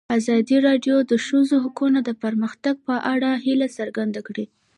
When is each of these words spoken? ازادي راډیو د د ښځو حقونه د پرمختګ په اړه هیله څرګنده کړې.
ازادي 0.19 0.57
راډیو 0.67 0.95
د 1.03 1.07
د 1.11 1.13
ښځو 1.27 1.55
حقونه 1.65 1.99
د 2.03 2.09
پرمختګ 2.23 2.75
په 2.87 2.95
اړه 3.13 3.29
هیله 3.45 3.67
څرګنده 3.77 4.21
کړې. 4.27 4.45